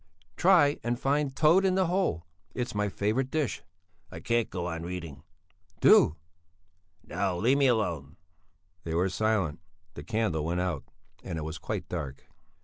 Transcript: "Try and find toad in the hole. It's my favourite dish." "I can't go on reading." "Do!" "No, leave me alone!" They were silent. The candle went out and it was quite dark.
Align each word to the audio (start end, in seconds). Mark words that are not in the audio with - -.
"Try 0.35 0.79
and 0.83 0.99
find 0.99 1.35
toad 1.35 1.63
in 1.63 1.75
the 1.75 1.85
hole. 1.85 2.25
It's 2.55 2.73
my 2.73 2.89
favourite 2.89 3.29
dish." 3.29 3.61
"I 4.09 4.19
can't 4.19 4.49
go 4.49 4.65
on 4.65 4.81
reading." 4.81 5.21
"Do!" 5.79 6.15
"No, 7.03 7.37
leave 7.37 7.59
me 7.59 7.67
alone!" 7.67 8.15
They 8.83 8.95
were 8.95 9.09
silent. 9.09 9.59
The 9.93 10.01
candle 10.03 10.43
went 10.43 10.59
out 10.59 10.85
and 11.23 11.37
it 11.37 11.43
was 11.43 11.59
quite 11.59 11.87
dark. 11.87 12.25